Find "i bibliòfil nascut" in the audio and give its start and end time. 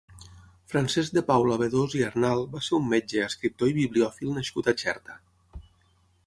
3.73-4.73